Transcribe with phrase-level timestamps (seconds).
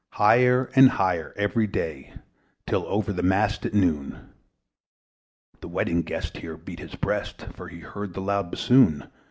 [0.13, 2.15] Higher and higher every day,
[2.65, 4.33] Till over the mast at noon
[5.59, 9.11] The Wedding Guest here beat his breast, For he heard the loud bassoon.